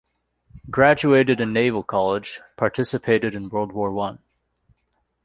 [0.71, 4.17] Graduated in naval college, participated in World War One.